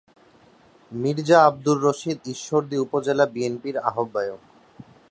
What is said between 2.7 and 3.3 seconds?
উপজেলা